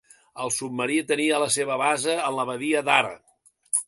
El 0.43 0.51
submarí 0.53 0.95
tenia 1.11 1.41
la 1.43 1.49
seva 1.55 1.77
base 1.81 2.15
en 2.31 2.39
la 2.39 2.47
Badia 2.53 2.81
d'Ara. 2.89 3.13